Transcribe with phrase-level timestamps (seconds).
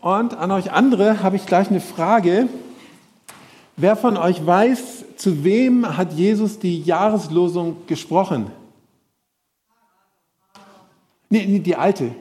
[0.00, 2.48] Und an euch andere habe ich gleich eine Frage.
[3.76, 8.50] Wer von euch weiß, zu wem hat Jesus die Jahreslosung gesprochen?
[11.28, 12.14] Nee, nee die alte.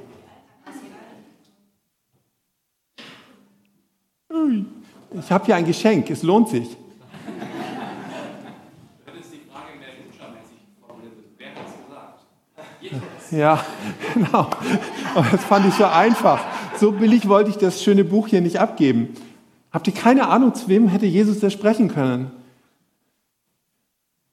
[5.12, 6.78] Ich habe hier ein Geschenk, es lohnt sich.
[13.32, 13.64] Ja,
[14.14, 14.50] genau.
[15.16, 16.44] Aber das fand ich so einfach.
[16.80, 19.14] So billig wollte ich das schöne Buch hier nicht abgeben.
[19.70, 22.32] Habt ihr keine Ahnung, zu wem hätte Jesus da sprechen können?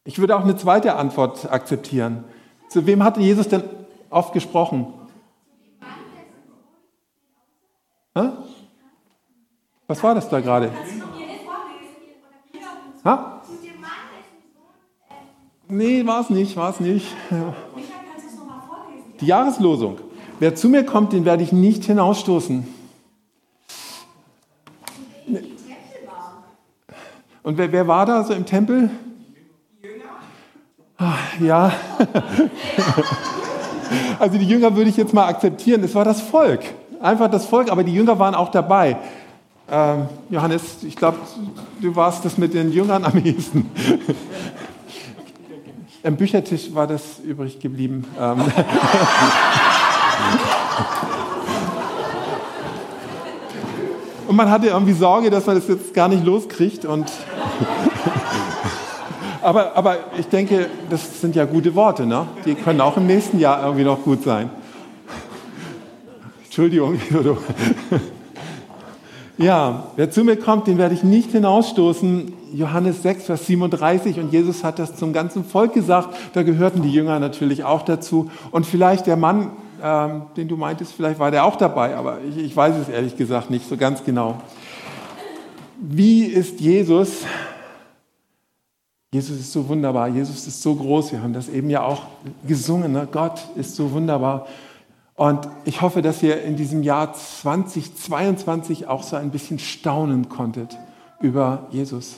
[0.05, 2.23] Ich würde auch eine zweite Antwort akzeptieren.
[2.69, 3.65] Zu wem hatte Jesus denn
[4.11, 4.95] oft gesprochen?
[8.15, 8.29] Hä?
[9.89, 10.71] Was war das da gerade?
[13.05, 13.43] Ha?
[15.67, 17.09] Nee, war es nicht, war es nicht.
[19.21, 20.06] Die Jahreslosung.
[20.39, 22.67] Wer zu mir kommt, den werde ich nicht hinausstoßen.
[27.43, 28.91] Und wer, wer war da so im Tempel?
[30.99, 31.73] Ach, ja.
[34.19, 35.85] Also die Jünger würde ich jetzt mal akzeptieren.
[35.85, 36.61] Es war das Volk.
[37.01, 38.97] Einfach das Volk, aber die Jünger waren auch dabei.
[39.71, 41.19] Ähm, Johannes, ich glaube,
[41.81, 43.71] du warst das mit den Jüngern am ehesten.
[46.03, 48.05] Am Büchertisch war das übrig geblieben.
[54.27, 56.85] Und man hatte irgendwie Sorge, dass man das jetzt gar nicht loskriegt.
[56.85, 57.11] Und
[59.43, 62.07] aber, aber ich denke, das sind ja gute Worte.
[62.07, 62.27] Ne?
[62.45, 64.51] Die können auch im nächsten Jahr irgendwie noch gut sein.
[66.45, 67.01] Entschuldigung.
[69.39, 72.33] Ja, wer zu mir kommt, den werde ich nicht hinausstoßen.
[72.55, 74.19] Johannes 6, Vers 37.
[74.19, 76.17] Und Jesus hat das zum ganzen Volk gesagt.
[76.33, 78.31] Da gehörten die Jünger natürlich auch dazu.
[78.51, 79.51] Und vielleicht der Mann,
[79.87, 81.95] ähm, den du meintest, vielleicht war der auch dabei.
[81.95, 84.43] Aber ich, ich weiß es ehrlich gesagt nicht so ganz genau.
[85.81, 87.25] Wie ist Jesus?
[89.13, 90.09] Jesus ist so wunderbar.
[90.09, 91.13] Jesus ist so groß.
[91.13, 92.03] Wir haben das eben ja auch
[92.47, 92.93] gesungen.
[92.93, 93.07] Ne?
[93.11, 94.49] Gott ist so wunderbar.
[95.15, 100.77] Und ich hoffe, dass ihr in diesem Jahr 2022 auch so ein bisschen staunen konntet
[101.21, 102.17] über Jesus.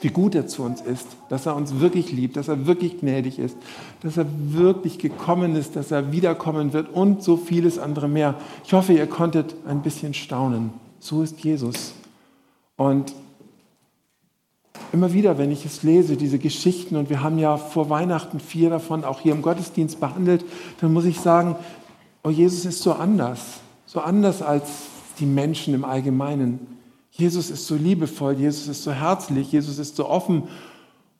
[0.00, 3.38] Wie gut er zu uns ist, dass er uns wirklich liebt, dass er wirklich gnädig
[3.38, 3.56] ist,
[4.02, 8.34] dass er wirklich gekommen ist, dass er wiederkommen wird und so vieles andere mehr.
[8.64, 10.70] Ich hoffe, ihr konntet ein bisschen staunen.
[11.00, 11.92] So ist Jesus.
[12.76, 13.14] Und
[14.92, 18.70] immer wieder, wenn ich es lese, diese Geschichten, und wir haben ja vor Weihnachten vier
[18.70, 20.44] davon auch hier im Gottesdienst behandelt,
[20.80, 21.56] dann muss ich sagen,
[22.22, 24.68] oh, Jesus ist so anders, so anders als
[25.18, 26.79] die Menschen im Allgemeinen.
[27.20, 30.44] Jesus ist so liebevoll, Jesus ist so herzlich, Jesus ist so offen.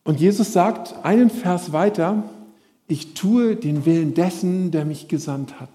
[0.02, 2.24] Und Jesus sagt einen Vers weiter,
[2.88, 5.70] ich tue den Willen dessen, der mich gesandt hat.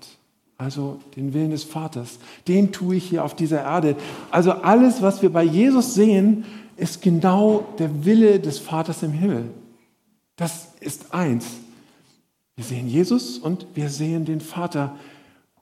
[0.57, 2.19] Also den Willen des Vaters.
[2.47, 3.95] Den tue ich hier auf dieser Erde.
[4.31, 6.45] Also alles, was wir bei Jesus sehen,
[6.77, 9.45] ist genau der Wille des Vaters im Himmel.
[10.35, 11.45] Das ist eins.
[12.55, 14.95] Wir sehen Jesus und wir sehen den Vater.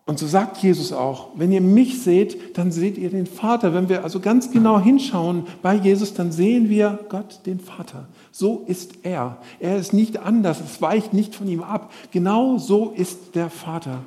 [0.05, 3.73] Und so sagt Jesus auch, wenn ihr mich seht, dann seht ihr den Vater.
[3.73, 8.07] Wenn wir also ganz genau hinschauen bei Jesus, dann sehen wir Gott, den Vater.
[8.31, 9.37] So ist er.
[9.59, 11.93] Er ist nicht anders, es weicht nicht von ihm ab.
[12.11, 13.99] Genau so ist der Vater.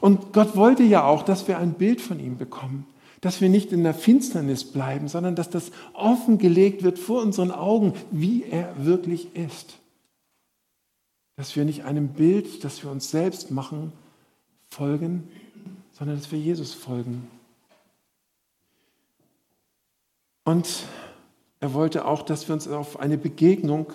[0.00, 2.86] Und Gott wollte ja auch, dass wir ein Bild von ihm bekommen,
[3.20, 7.92] dass wir nicht in der Finsternis bleiben, sondern dass das offengelegt wird vor unseren Augen,
[8.10, 9.74] wie er wirklich ist.
[11.36, 13.92] Dass wir nicht einem Bild, das wir uns selbst machen,
[14.70, 15.28] folgen,
[15.92, 17.28] sondern dass wir Jesus folgen.
[20.44, 20.84] Und
[21.60, 23.92] er wollte auch, dass wir uns auf eine Begegnung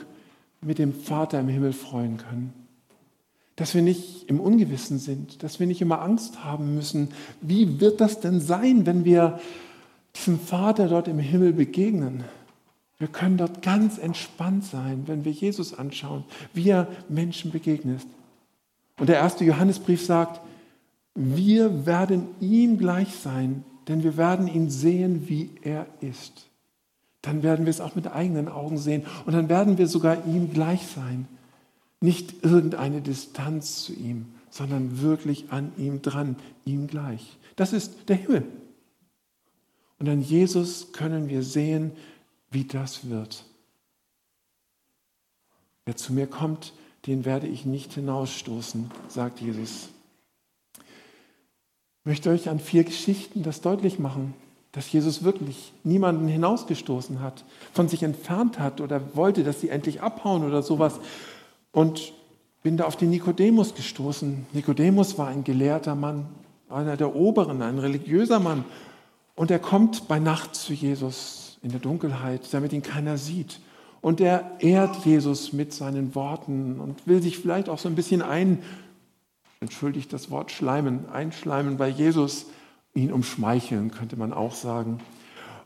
[0.61, 2.53] mit dem Vater im Himmel freuen können.
[3.55, 7.09] Dass wir nicht im Ungewissen sind, dass wir nicht immer Angst haben müssen.
[7.41, 9.39] Wie wird das denn sein, wenn wir
[10.15, 12.23] diesem Vater dort im Himmel begegnen?
[12.97, 16.23] Wir können dort ganz entspannt sein, wenn wir Jesus anschauen,
[16.53, 18.01] wie er Menschen begegnet.
[18.97, 20.39] Und der erste Johannesbrief sagt,
[21.15, 26.49] wir werden ihm gleich sein, denn wir werden ihn sehen, wie er ist.
[27.21, 30.51] Dann werden wir es auch mit eigenen Augen sehen und dann werden wir sogar ihm
[30.51, 31.27] gleich sein.
[32.01, 37.37] Nicht irgendeine Distanz zu ihm, sondern wirklich an ihm dran, ihm gleich.
[37.55, 38.45] Das ist der Himmel.
[39.99, 41.91] Und an Jesus können wir sehen,
[42.51, 43.45] wie das wird.
[45.85, 46.73] Wer zu mir kommt,
[47.05, 49.89] den werde ich nicht hinausstoßen, sagt Jesus.
[52.05, 54.33] Möchte euch an vier Geschichten das deutlich machen,
[54.73, 60.01] dass Jesus wirklich niemanden hinausgestoßen hat, von sich entfernt hat oder wollte, dass sie endlich
[60.01, 60.99] abhauen oder sowas.
[61.71, 62.13] Und
[62.63, 64.47] bin da auf den Nikodemus gestoßen.
[64.53, 66.25] Nikodemus war ein gelehrter Mann,
[66.69, 68.65] einer der Oberen, ein religiöser Mann.
[69.35, 73.59] Und er kommt bei Nacht zu Jesus in der Dunkelheit, damit ihn keiner sieht.
[74.01, 78.21] Und er ehrt Jesus mit seinen Worten und will sich vielleicht auch so ein bisschen
[78.21, 78.59] ein,
[79.63, 82.45] entschuldigt das Wort schleimen, einschleimen bei Jesus,
[82.93, 84.99] ihn umschmeicheln, könnte man auch sagen.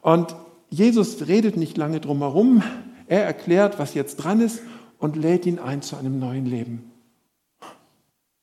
[0.01, 0.35] Und
[0.69, 2.63] Jesus redet nicht lange drum herum.
[3.07, 4.61] Er erklärt, was jetzt dran ist
[4.99, 6.91] und lädt ihn ein zu einem neuen Leben.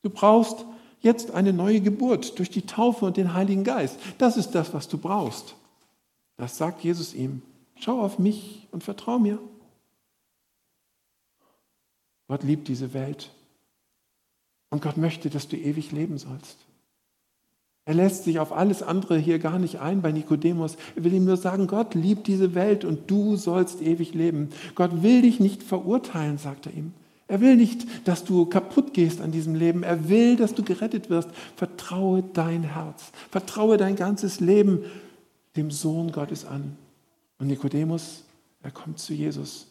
[0.03, 0.67] Du brauchst
[1.01, 3.99] jetzt eine neue Geburt durch die Taufe und den Heiligen Geist.
[4.19, 5.55] Das ist das, was du brauchst.
[6.37, 7.43] Das sagt Jesus ihm.
[7.77, 9.39] Schau auf mich und vertrau mir.
[12.29, 13.31] Gott liebt diese Welt.
[14.71, 16.59] Und Gott möchte, dass du ewig leben sollst.
[17.87, 20.77] Er lässt sich auf alles andere hier gar nicht ein bei Nikodemus.
[20.97, 24.49] Er will ihm nur sagen, Gott liebt diese Welt und du sollst ewig leben.
[24.75, 26.93] Gott will dich nicht verurteilen, sagt er ihm.
[27.27, 29.83] Er will nicht, dass du kaputt gehst an diesem Leben.
[29.83, 31.29] Er will, dass du gerettet wirst.
[31.57, 33.13] Vertraue dein Herz.
[33.31, 34.85] Vertraue dein ganzes Leben
[35.57, 36.77] dem Sohn Gottes an.
[37.39, 38.25] Und Nikodemus,
[38.63, 39.67] er kommt zu Jesus.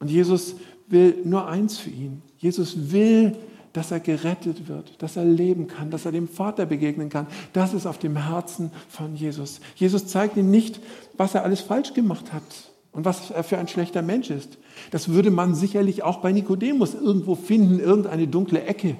[0.00, 0.56] Und Jesus
[0.88, 2.22] will nur eins für ihn.
[2.38, 3.36] Jesus will,
[3.78, 7.28] dass er gerettet wird, dass er leben kann, dass er dem Vater begegnen kann.
[7.52, 9.60] Das ist auf dem Herzen von Jesus.
[9.76, 10.80] Jesus zeigt ihm nicht,
[11.16, 12.42] was er alles falsch gemacht hat
[12.90, 14.58] und was er für ein schlechter Mensch ist.
[14.90, 18.96] Das würde man sicherlich auch bei Nikodemus irgendwo finden, irgendeine dunkle Ecke,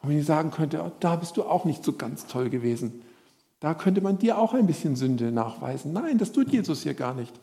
[0.00, 3.02] wo man sagen könnte, oh, da bist du auch nicht so ganz toll gewesen.
[3.60, 5.92] Da könnte man dir auch ein bisschen Sünde nachweisen.
[5.92, 7.34] Nein, das tut Jesus hier gar nicht.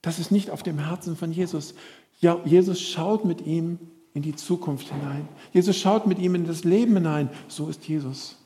[0.00, 1.74] Das ist nicht auf dem Herzen von Jesus.
[2.18, 3.78] Ja, Jesus schaut mit ihm
[4.14, 5.26] in die Zukunft hinein.
[5.52, 7.30] Jesus schaut mit ihm in das Leben hinein.
[7.48, 8.36] So ist Jesus.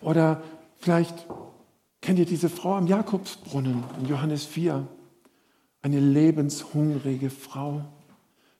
[0.00, 0.42] Oder
[0.78, 1.26] vielleicht
[2.02, 4.86] kennt ihr diese Frau am Jakobsbrunnen in Johannes 4.
[5.80, 7.82] Eine lebenshungrige Frau,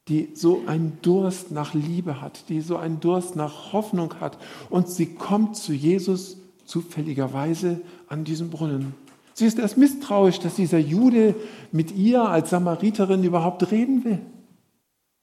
[0.08, 4.38] die so einen Durst nach Liebe hat, die so einen Durst nach Hoffnung hat.
[4.70, 8.94] Und sie kommt zu Jesus zufälligerweise an diesem Brunnen.
[9.34, 11.34] Sie ist erst misstrauisch, dass dieser Jude
[11.70, 14.20] mit ihr als Samariterin überhaupt reden will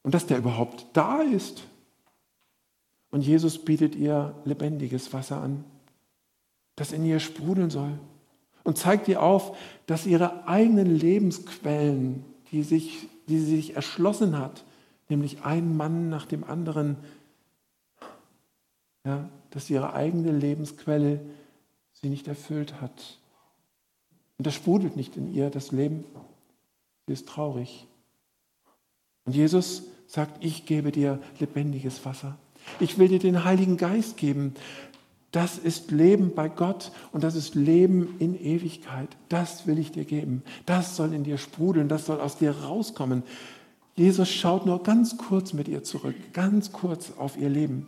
[0.03, 1.63] und dass der überhaupt da ist.
[3.09, 5.63] Und Jesus bietet ihr lebendiges Wasser an,
[6.75, 7.97] das in ihr sprudeln soll
[8.63, 14.63] und zeigt ihr auf, dass ihre eigenen Lebensquellen, die, sich, die sie sich erschlossen hat,
[15.09, 16.97] nämlich ein Mann nach dem anderen,
[19.05, 21.19] ja, dass ihre eigene Lebensquelle
[21.94, 23.19] sie nicht erfüllt hat.
[24.38, 26.05] Und das sprudelt nicht in ihr, das Leben.
[27.05, 27.85] Sie ist traurig.
[29.25, 32.38] Und Jesus sagt, ich gebe dir lebendiges Wasser.
[32.80, 34.54] Ich will dir den Heiligen Geist geben.
[35.31, 39.10] Das ist Leben bei Gott und das ist Leben in Ewigkeit.
[39.30, 40.44] Das will ich dir geben.
[40.66, 43.24] Das soll in dir sprudeln, das soll aus dir rauskommen.
[43.96, 47.88] Jesus schaut nur ganz kurz mit ihr zurück, ganz kurz auf ihr Leben.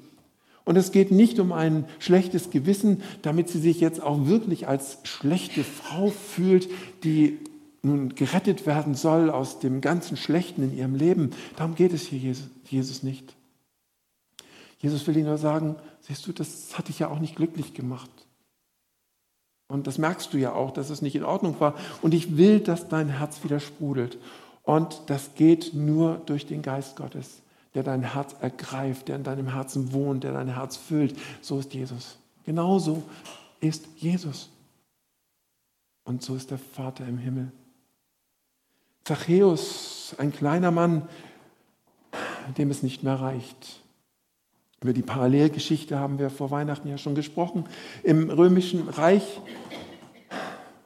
[0.64, 4.98] Und es geht nicht um ein schlechtes Gewissen, damit sie sich jetzt auch wirklich als
[5.04, 6.68] schlechte Frau fühlt,
[7.04, 7.38] die
[7.86, 11.32] nun gerettet werden soll aus dem ganzen Schlechten in ihrem Leben.
[11.56, 12.36] Darum geht es hier
[12.66, 13.36] Jesus nicht.
[14.80, 18.10] Jesus will ihnen nur sagen, siehst du, das hat dich ja auch nicht glücklich gemacht.
[19.68, 21.76] Und das merkst du ja auch, dass es nicht in Ordnung war.
[22.02, 24.18] Und ich will, dass dein Herz wieder sprudelt.
[24.64, 27.42] Und das geht nur durch den Geist Gottes,
[27.74, 31.18] der dein Herz ergreift, der in deinem Herzen wohnt, der dein Herz füllt.
[31.42, 32.18] So ist Jesus.
[32.46, 33.04] Genauso
[33.60, 34.50] ist Jesus.
[36.04, 37.52] Und so ist der Vater im Himmel.
[39.06, 41.08] Zachäus, ein kleiner Mann,
[42.58, 43.82] dem es nicht mehr reicht.
[44.82, 47.66] Über die Parallelgeschichte haben wir vor Weihnachten ja schon gesprochen.
[48.02, 49.42] Im römischen Reich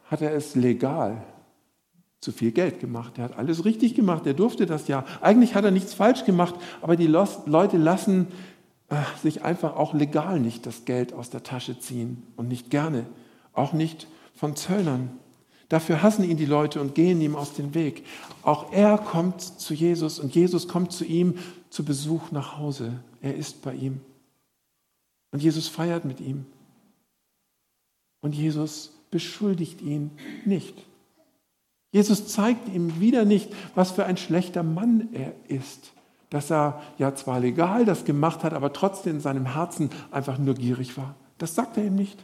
[0.05, 1.23] hat er es legal
[2.19, 3.17] zu viel Geld gemacht.
[3.17, 5.05] Er hat alles richtig gemacht, er durfte das ja.
[5.21, 8.27] Eigentlich hat er nichts falsch gemacht, aber die Leute lassen
[8.89, 13.05] äh, sich einfach auch legal nicht das Geld aus der Tasche ziehen und nicht gerne,
[13.53, 15.09] auch nicht von Zöllnern.
[15.69, 18.03] Dafür hassen ihn die Leute und gehen ihm aus dem Weg.
[18.41, 21.37] Auch er kommt zu Jesus und Jesus kommt zu ihm
[21.69, 23.03] zu Besuch nach Hause.
[23.21, 24.01] Er ist bei ihm.
[25.31, 26.45] Und Jesus feiert mit ihm.
[28.21, 30.11] Und Jesus beschuldigt ihn
[30.43, 30.75] nicht.
[31.91, 35.91] Jesus zeigt ihm wieder nicht, was für ein schlechter Mann er ist.
[36.31, 40.55] Dass er ja zwar legal das gemacht hat, aber trotzdem in seinem Herzen einfach nur
[40.55, 41.15] gierig war.
[41.37, 42.23] Das sagt er ihm nicht.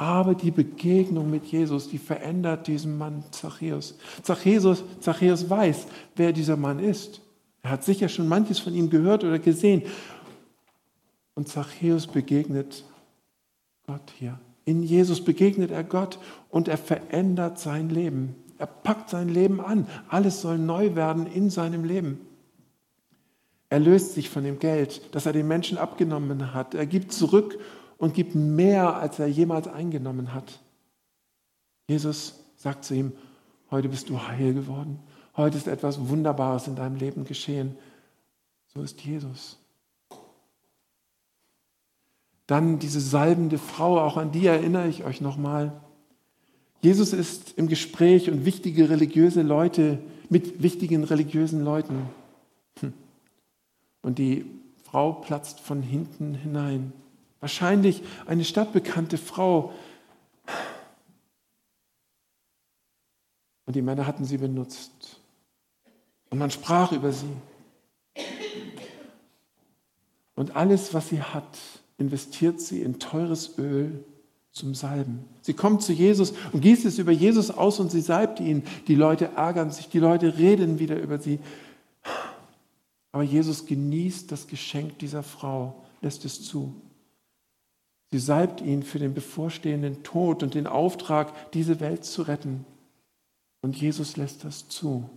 [0.00, 3.98] Aber die Begegnung mit Jesus, die verändert diesen Mann Zachäus.
[4.22, 7.20] Zachäus, Zachäus weiß, wer dieser Mann ist.
[7.60, 9.82] Er hat sicher schon manches von ihm gehört oder gesehen.
[11.34, 12.86] Und Zachäus begegnet
[13.86, 14.40] Gott hier.
[14.64, 18.36] In Jesus begegnet er Gott und er verändert sein Leben.
[18.56, 19.86] Er packt sein Leben an.
[20.08, 22.20] Alles soll neu werden in seinem Leben.
[23.68, 26.74] Er löst sich von dem Geld, das er den Menschen abgenommen hat.
[26.74, 27.58] Er gibt zurück
[28.00, 30.58] und gibt mehr, als er jemals eingenommen hat.
[31.86, 33.12] Jesus sagt zu ihm,
[33.70, 34.98] heute bist du heil geworden.
[35.36, 37.76] Heute ist etwas Wunderbares in deinem Leben geschehen.
[38.72, 39.58] So ist Jesus.
[42.46, 45.78] Dann diese salbende Frau, auch an die erinnere ich euch nochmal.
[46.80, 49.98] Jesus ist im Gespräch und wichtige religiöse Leute
[50.30, 52.08] mit wichtigen religiösen Leuten.
[52.80, 52.94] Hm.
[54.00, 54.46] Und die
[54.84, 56.94] Frau platzt von hinten hinein.
[57.40, 59.72] Wahrscheinlich eine stadtbekannte Frau.
[63.66, 65.20] Und die Männer hatten sie benutzt.
[66.28, 67.34] Und man sprach über sie.
[70.34, 71.58] Und alles, was sie hat,
[71.98, 74.04] investiert sie in teures Öl
[74.52, 75.24] zum Salben.
[75.42, 78.64] Sie kommt zu Jesus und gießt es über Jesus aus und sie salbt ihn.
[78.88, 81.38] Die Leute ärgern sich, die Leute reden wieder über sie.
[83.12, 86.74] Aber Jesus genießt das Geschenk dieser Frau, lässt es zu.
[88.12, 92.64] Sie salbt ihn für den bevorstehenden Tod und den Auftrag, diese Welt zu retten.
[93.62, 95.08] Und Jesus lässt das zu.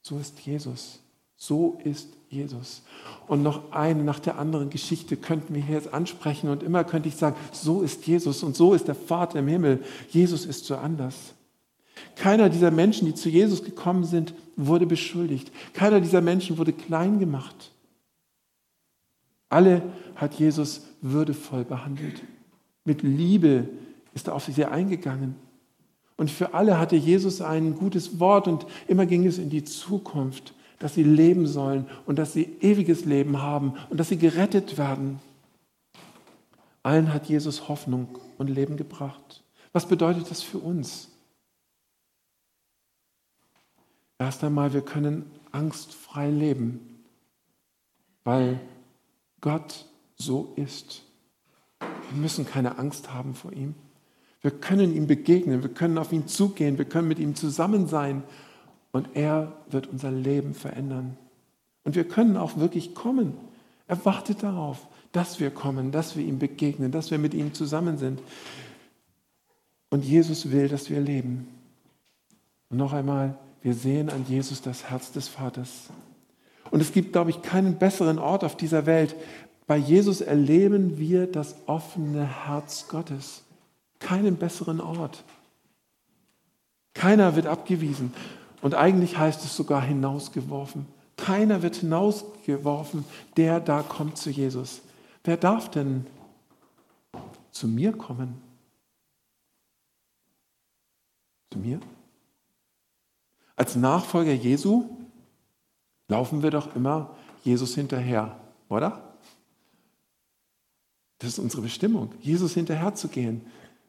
[0.00, 1.00] So ist Jesus.
[1.36, 2.82] So ist Jesus.
[3.26, 7.08] Und noch eine nach der anderen Geschichte könnten wir hier jetzt ansprechen und immer könnte
[7.08, 9.82] ich sagen, so ist Jesus und so ist der Vater im Himmel.
[10.10, 11.34] Jesus ist so anders.
[12.16, 15.52] Keiner dieser Menschen, die zu Jesus gekommen sind, wurde beschuldigt.
[15.74, 17.72] Keiner dieser Menschen wurde klein gemacht.
[19.48, 19.82] Alle
[20.16, 22.22] hat Jesus würdevoll behandelt.
[22.88, 23.68] Mit Liebe
[24.14, 25.36] ist er auf sie eingegangen.
[26.16, 30.52] Und für alle hatte Jesus ein gutes Wort und immer ging es in die Zukunft
[30.78, 35.20] dass sie leben sollen und dass sie ewiges Leben haben und dass sie gerettet werden.
[36.82, 39.42] Allen hat Jesus Hoffnung und Leben gebracht.
[39.72, 41.08] Was bedeutet das für uns?
[44.18, 47.04] Erst einmal, wir können angstfrei leben,
[48.24, 48.60] weil
[49.40, 51.04] Gott so ist.
[52.10, 53.74] Wir müssen keine Angst haben vor ihm.
[54.40, 58.22] Wir können ihm begegnen, wir können auf ihn zugehen, wir können mit ihm zusammen sein
[58.92, 61.16] und er wird unser Leben verändern.
[61.84, 63.34] Und wir können auch wirklich kommen.
[63.86, 67.98] Er wartet darauf, dass wir kommen, dass wir ihm begegnen, dass wir mit ihm zusammen
[67.98, 68.20] sind.
[69.90, 71.48] Und Jesus will, dass wir leben.
[72.68, 75.88] Und noch einmal, wir sehen an Jesus das Herz des Vaters.
[76.70, 79.16] Und es gibt, glaube ich, keinen besseren Ort auf dieser Welt.
[79.68, 83.42] Bei Jesus erleben wir das offene Herz Gottes.
[83.98, 85.22] Keinen besseren Ort.
[86.94, 88.14] Keiner wird abgewiesen.
[88.62, 90.86] Und eigentlich heißt es sogar hinausgeworfen.
[91.18, 93.04] Keiner wird hinausgeworfen,
[93.36, 94.80] der da kommt zu Jesus.
[95.22, 96.06] Wer darf denn
[97.50, 98.40] zu mir kommen?
[101.52, 101.78] Zu mir?
[103.54, 104.88] Als Nachfolger Jesu
[106.08, 108.34] laufen wir doch immer Jesus hinterher,
[108.70, 109.07] oder?
[111.18, 113.42] Das ist unsere Bestimmung, Jesus hinterher zu gehen.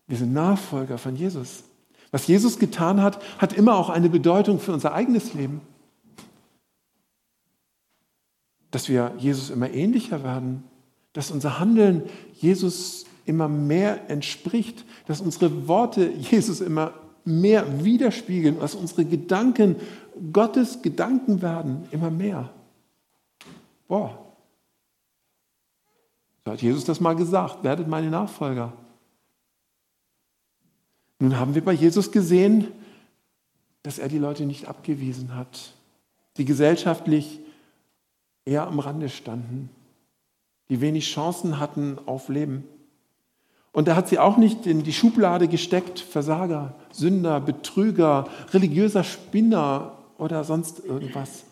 [0.07, 1.63] Wir sind Nachfolger von Jesus.
[2.11, 5.61] Was Jesus getan hat, hat immer auch eine Bedeutung für unser eigenes Leben.
[8.71, 10.63] Dass wir Jesus immer ähnlicher werden,
[11.13, 16.93] dass unser Handeln Jesus immer mehr entspricht, dass unsere Worte Jesus immer
[17.25, 19.75] mehr widerspiegeln, dass unsere Gedanken
[20.33, 22.49] Gottes Gedanken werden, immer mehr.
[23.87, 24.28] Boah.
[26.51, 28.73] Hat Jesus das mal gesagt, werdet meine Nachfolger.
[31.19, 32.67] Nun haben wir bei Jesus gesehen,
[33.83, 35.73] dass er die Leute nicht abgewiesen hat,
[36.37, 37.39] die gesellschaftlich
[38.45, 39.69] eher am Rande standen,
[40.69, 42.63] die wenig Chancen hatten auf Leben.
[43.71, 49.97] Und er hat sie auch nicht in die Schublade gesteckt, Versager, Sünder, Betrüger, religiöser Spinner
[50.17, 51.43] oder sonst irgendwas.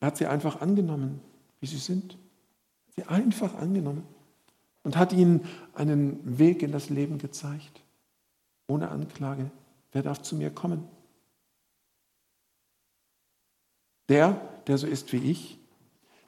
[0.00, 1.20] Er hat sie einfach angenommen,
[1.60, 2.16] wie sie sind.
[2.98, 4.02] Sie einfach angenommen
[4.82, 7.80] und hat ihnen einen Weg in das Leben gezeigt
[8.66, 9.50] ohne Anklage.
[9.92, 10.84] Wer darf zu mir kommen?
[14.08, 15.58] Der, der so ist wie ich,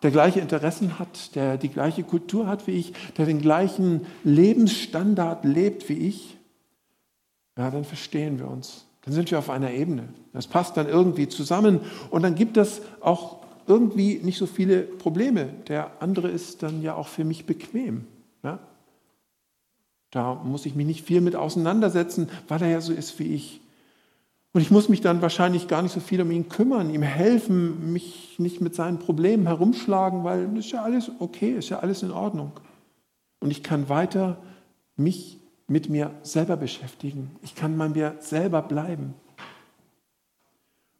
[0.02, 5.44] der gleiche Interessen hat, der die gleiche Kultur hat wie ich, der den gleichen Lebensstandard
[5.44, 6.36] lebt wie ich,
[7.58, 8.86] ja, dann verstehen wir uns.
[9.02, 10.08] Dann sind wir auf einer Ebene.
[10.32, 13.39] Das passt dann irgendwie zusammen und dann gibt es auch
[13.70, 15.48] irgendwie nicht so viele Probleme.
[15.68, 18.04] Der andere ist dann ja auch für mich bequem.
[18.42, 18.58] Ja?
[20.10, 23.60] Da muss ich mich nicht viel mit auseinandersetzen, weil er ja so ist wie ich.
[24.52, 27.92] Und ich muss mich dann wahrscheinlich gar nicht so viel um ihn kümmern, ihm helfen,
[27.92, 32.02] mich nicht mit seinen Problemen herumschlagen, weil das ist ja alles okay, ist ja alles
[32.02, 32.50] in Ordnung.
[33.38, 34.38] Und ich kann weiter
[34.96, 37.30] mich mit mir selber beschäftigen.
[37.42, 39.14] Ich kann bei mir selber bleiben.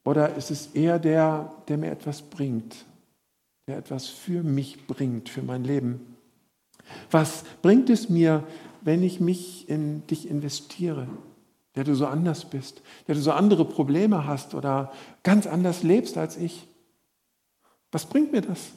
[0.05, 2.87] Oder ist es eher der, der mir etwas bringt,
[3.67, 6.17] der etwas für mich bringt, für mein Leben?
[7.11, 8.45] Was bringt es mir,
[8.81, 11.07] wenn ich mich in dich investiere?
[11.75, 14.93] der du so anders bist, der du so andere Probleme hast oder
[15.23, 16.67] ganz anders lebst als ich.
[17.93, 18.73] Was bringt mir das?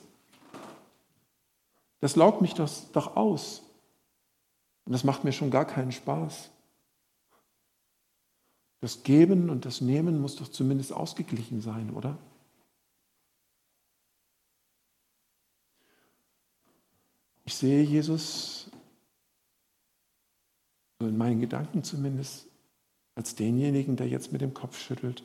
[2.01, 3.63] Das laugt mich doch, doch aus.
[4.86, 6.50] Und das macht mir schon gar keinen Spaß.
[8.84, 12.18] Das Geben und das Nehmen muss doch zumindest ausgeglichen sein, oder?
[17.46, 18.70] Ich sehe Jesus,
[21.00, 22.46] so in meinen Gedanken zumindest,
[23.16, 25.24] als denjenigen, der jetzt mit dem Kopf schüttelt.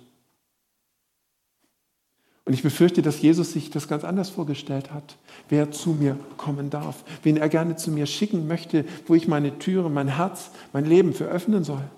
[2.44, 6.70] Und ich befürchte, dass Jesus sich das ganz anders vorgestellt hat, wer zu mir kommen
[6.70, 10.84] darf, wen er gerne zu mir schicken möchte, wo ich meine Türe, mein Herz, mein
[10.84, 11.90] Leben für öffnen soll.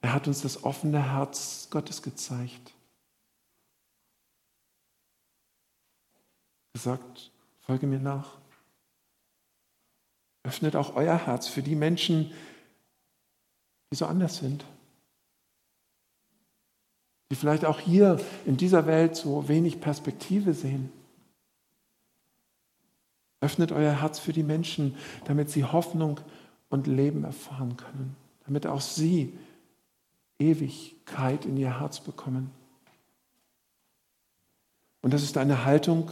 [0.00, 2.72] Er hat uns das offene Herz Gottes gezeigt.
[6.72, 8.38] Gesagt, folge mir nach.
[10.44, 12.32] Öffnet auch euer Herz für die Menschen,
[13.90, 14.64] die so anders sind
[17.30, 20.90] die vielleicht auch hier in dieser Welt so wenig Perspektive sehen.
[23.40, 26.20] Öffnet euer Herz für die Menschen, damit sie Hoffnung
[26.70, 29.32] und Leben erfahren können, damit auch sie
[30.38, 32.50] Ewigkeit in ihr Herz bekommen.
[35.02, 36.10] Und das ist eine Haltung,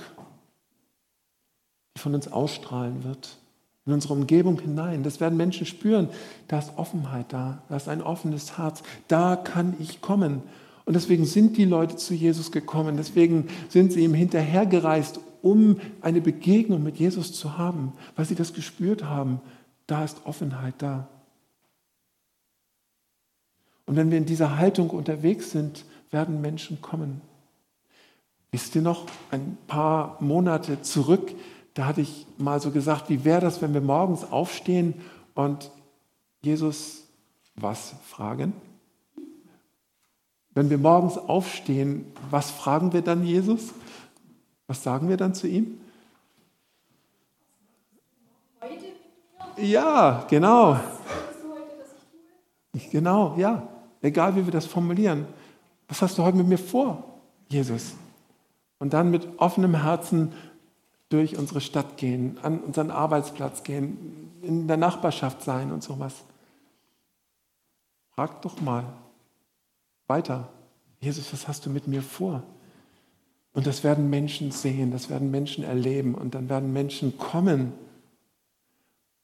[1.97, 3.38] die von uns ausstrahlen wird,
[3.85, 5.02] in unsere Umgebung hinein.
[5.02, 6.09] Das werden Menschen spüren.
[6.49, 8.83] Da ist Offenheit da, da ist ein offenes Herz.
[9.09, 10.42] Da kann ich kommen
[10.87, 16.21] und deswegen sind die Leute zu Jesus gekommen, deswegen sind sie ihm hinterhergereist, um eine
[16.21, 19.40] Begegnung mit Jesus zu haben, weil sie das gespürt haben.
[19.88, 21.09] Da ist Offenheit da.
[23.87, 27.21] Und wenn wir in dieser Haltung unterwegs sind, werden Menschen kommen.
[28.50, 31.35] Wisst ihr noch, ein paar Monate zurück,
[31.75, 34.95] da hatte ich mal so gesagt, wie wäre das, wenn wir morgens aufstehen
[35.35, 35.71] und
[36.43, 37.07] Jesus
[37.55, 38.55] was fragen?
[40.55, 43.75] Wenn wir morgens aufstehen, was fragen wir dann Jesus?
[44.67, 45.78] Was sagen wir dann zu ihm?
[49.58, 50.78] Ja, genau.
[52.91, 53.75] Genau, ja.
[54.02, 55.26] Egal wie wir das formulieren.
[55.89, 57.04] Was hast du heute mit mir vor,
[57.49, 57.95] Jesus?
[58.78, 60.32] Und dann mit offenem Herzen
[61.09, 66.25] durch unsere Stadt gehen, an unseren Arbeitsplatz gehen, in der Nachbarschaft sein und sowas.
[68.15, 68.85] Frag doch mal,
[70.06, 70.49] weiter.
[71.00, 72.43] Jesus, was hast du mit mir vor?
[73.52, 77.73] Und das werden Menschen sehen, das werden Menschen erleben und dann werden Menschen kommen.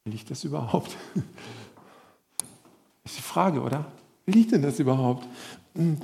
[0.05, 0.97] Will ich das überhaupt?
[3.05, 3.85] Ist die Frage, oder?
[4.27, 5.27] Will ich denn das überhaupt?
[5.75, 6.01] Hm,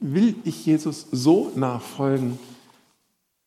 [0.00, 2.38] will ich Jesus so nachfolgen?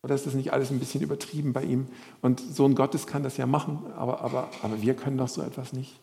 [0.02, 1.88] Oder ist das nicht alles ein bisschen übertrieben bei ihm?
[2.22, 5.74] Und Sohn Gottes kann das ja machen, aber, aber, aber wir können doch so etwas
[5.74, 6.00] nicht.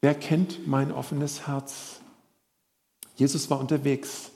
[0.00, 2.00] Wer kennt mein offenes Herz?
[3.16, 4.30] Jesus war unterwegs.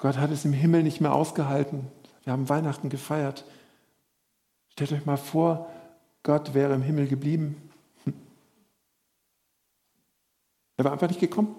[0.00, 1.86] Gott hat es im Himmel nicht mehr ausgehalten.
[2.24, 3.44] Wir haben Weihnachten gefeiert.
[4.68, 5.70] Stellt euch mal vor,
[6.24, 7.63] Gott wäre im Himmel geblieben.
[10.76, 11.54] Er war einfach nicht gekommen.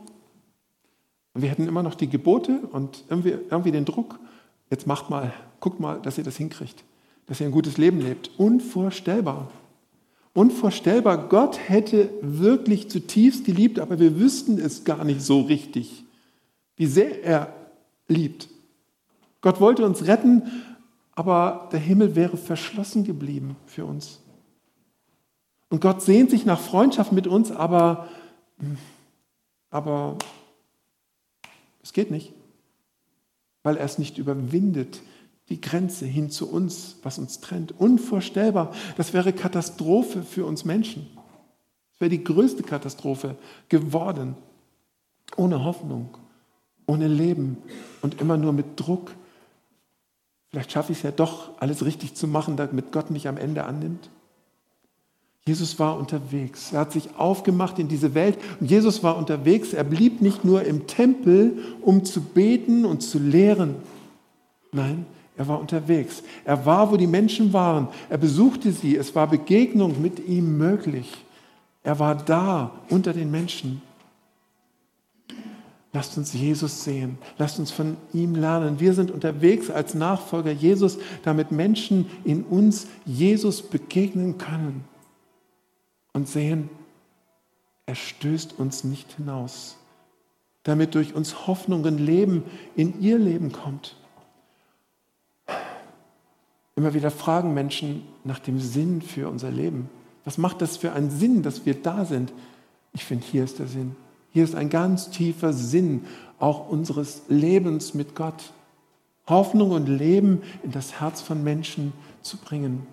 [1.34, 4.19] Und wir hätten immer noch die Gebote und irgendwie, irgendwie den Druck.
[4.69, 6.84] Jetzt macht mal, guckt mal, dass ihr das hinkriegt,
[7.25, 8.32] dass ihr ein gutes Leben lebt.
[8.38, 9.51] Unvorstellbar.
[10.34, 16.04] Unvorstellbar, Gott hätte wirklich zutiefst geliebt, aber wir wüssten es gar nicht so richtig,
[16.75, 17.54] wie sehr er
[18.10, 18.49] liebt.
[19.39, 20.43] Gott wollte uns retten,
[21.13, 24.19] aber der Himmel wäre verschlossen geblieben für uns.
[25.69, 28.10] Und Gott sehnt sich nach Freundschaft mit uns, aber,
[29.69, 30.17] aber
[31.84, 32.34] es geht nicht,
[33.63, 35.01] weil er es nicht überwindet,
[35.49, 37.80] die Grenze hin zu uns, was uns trennt.
[37.80, 38.73] Unvorstellbar.
[38.97, 41.08] Das wäre Katastrophe für uns Menschen.
[41.91, 43.36] Das wäre die größte Katastrophe
[43.69, 44.36] geworden.
[45.38, 46.17] Ohne Hoffnung,
[46.88, 47.58] ohne Leben
[48.01, 49.12] und immer nur mit Druck.
[50.49, 53.65] Vielleicht schaffe ich es ja doch, alles richtig zu machen, damit Gott mich am Ende
[53.65, 54.10] annimmt.
[55.48, 56.74] Jesus war unterwegs.
[56.74, 59.74] Er hat sich aufgemacht in diese Welt und Jesus war unterwegs.
[59.74, 63.76] Er blieb nicht nur im Tempel, um zu beten und zu lehren.
[64.72, 65.06] Nein,
[65.38, 66.24] er war unterwegs.
[66.46, 67.90] Er war, wo die Menschen waren.
[68.10, 68.96] Er besuchte sie.
[68.96, 71.14] Es war Begegnung mit ihm möglich.
[71.84, 73.84] Er war da unter den Menschen.
[75.94, 77.20] Lasst uns Jesus sehen.
[77.38, 78.80] Lasst uns von ihm lernen.
[78.80, 84.95] Wir sind unterwegs als Nachfolger Jesus, damit Menschen in uns Jesus begegnen können
[86.15, 86.69] und sehen,
[87.86, 89.75] er stößt uns nicht hinaus.
[90.63, 92.43] Damit durch uns Hoffnung und Leben
[92.75, 93.97] in ihr Leben kommt.
[96.78, 99.89] Immer wieder fragen Menschen nach dem Sinn für unser Leben.
[100.23, 102.32] Was macht das für einen Sinn, dass wir da sind?
[102.93, 103.95] Ich finde, hier ist der Sinn.
[104.32, 106.06] Hier ist ein ganz tiefer Sinn
[106.39, 108.54] auch unseres Lebens mit Gott.
[109.28, 112.88] Hoffnung und Leben in das Herz von Menschen zu bringen.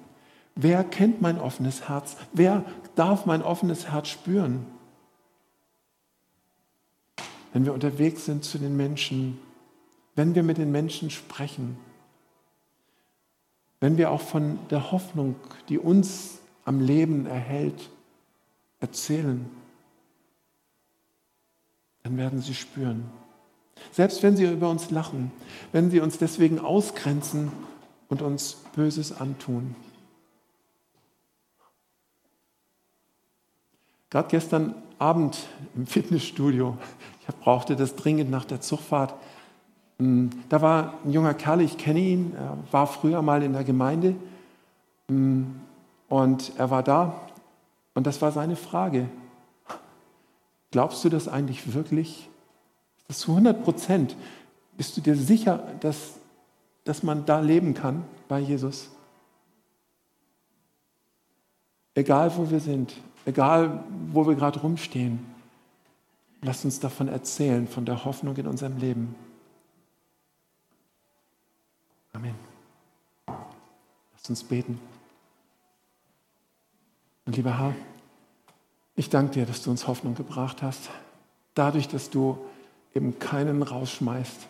[0.55, 2.17] Wer kennt mein offenes Herz?
[2.33, 4.67] Wer darf mein offenes Herz spüren?
[7.53, 9.39] Wenn wir unterwegs sind zu den Menschen,
[10.15, 11.77] wenn wir mit den Menschen sprechen,
[13.81, 15.35] wenn wir auch von der Hoffnung,
[15.69, 17.91] die uns am Leben erhält,
[18.81, 19.49] erzählen,
[22.03, 23.11] dann werden sie spüren.
[23.91, 25.33] Selbst wenn sie über uns lachen,
[25.73, 27.53] wenn sie uns deswegen ausgrenzen
[28.09, 29.75] und uns Böses antun.
[34.13, 35.39] Gerade gestern Abend
[35.75, 36.77] im Fitnessstudio,
[37.27, 39.15] ich brauchte das dringend nach der Zugfahrt,
[39.99, 43.65] hm, da war ein junger Kerl, ich kenne ihn, er war früher mal in der
[43.65, 44.15] Gemeinde
[45.09, 45.59] hm,
[46.11, 47.23] und er war da
[47.95, 49.09] und das war seine Frage.
[50.73, 52.29] Glaubst du das eigentlich wirklich?
[53.09, 54.15] Das zu 100 Prozent.
[54.77, 56.19] Bist du dir sicher, dass,
[56.85, 58.91] dass man da leben kann bei Jesus?
[61.95, 62.93] Egal wo wir sind,
[63.25, 65.25] egal wo wir gerade rumstehen,
[66.41, 69.15] lasst uns davon erzählen, von der Hoffnung in unserem Leben.
[72.13, 72.35] Amen.
[73.27, 74.79] Lasst uns beten.
[77.25, 77.75] Und lieber Herr,
[78.97, 80.91] ich danke dir, dass du uns Hoffnung gebracht hast.
[81.55, 82.39] Dadurch, dass du
[82.95, 84.47] eben keinen rausschmeißt,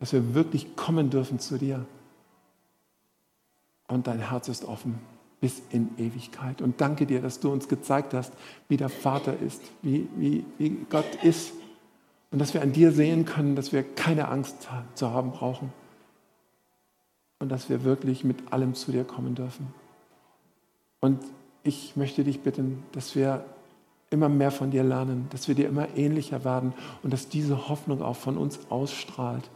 [0.00, 1.86] dass wir wirklich kommen dürfen zu dir.
[3.88, 4.98] Und dein Herz ist offen
[5.44, 6.62] bis in Ewigkeit.
[6.62, 8.32] Und danke dir, dass du uns gezeigt hast,
[8.70, 11.52] wie der Vater ist, wie, wie, wie Gott ist.
[12.30, 15.70] Und dass wir an dir sehen können, dass wir keine Angst zu haben brauchen.
[17.40, 19.66] Und dass wir wirklich mit allem zu dir kommen dürfen.
[21.00, 21.22] Und
[21.62, 23.44] ich möchte dich bitten, dass wir
[24.08, 28.00] immer mehr von dir lernen, dass wir dir immer ähnlicher werden und dass diese Hoffnung
[28.00, 29.50] auch von uns ausstrahlt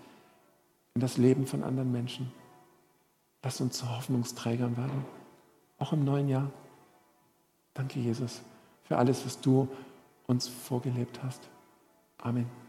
[0.94, 2.30] in das Leben von anderen Menschen.
[3.42, 5.17] Lass uns zu Hoffnungsträgern werden,
[5.78, 6.50] auch im neuen Jahr.
[7.74, 8.42] Danke, Jesus,
[8.84, 9.68] für alles, was du
[10.26, 11.48] uns vorgelebt hast.
[12.18, 12.67] Amen.